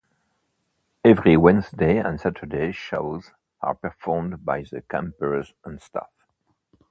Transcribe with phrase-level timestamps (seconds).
[1.05, 6.09] Every Wednesday and Saturday shows are performed by the campers and staff.